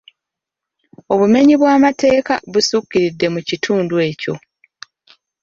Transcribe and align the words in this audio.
Obumenyi 1.13 1.53
bw’amateeka 1.59 2.33
busukkiridde 2.51 3.27
mu 3.33 3.39
kitundu 3.49 3.95
ekyo. 4.09 4.33